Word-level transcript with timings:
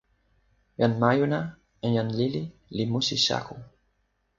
jan 0.79 0.93
majuna 1.01 1.39
en 1.85 1.91
jan 1.97 2.09
lili 2.17 2.43
li 2.75 2.83
musi 2.91 3.17
Saku. 3.25 3.55